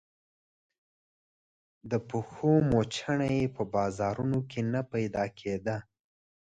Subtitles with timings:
[1.89, 5.77] د پښو موچڼه يې په بازارونو کې نه پيدا کېده.